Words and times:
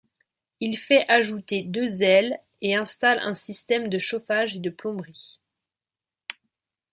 Il 0.61 0.79
fait 0.79 1.05
ajouter 1.09 1.61
deux 1.61 2.01
ailes 2.01 2.39
et 2.61 2.73
installe 2.73 3.19
un 3.19 3.35
système 3.35 3.87
de 3.87 3.99
chauffage 3.99 4.55
et 4.55 4.59
de 4.59 4.71
plomberie. 4.71 5.39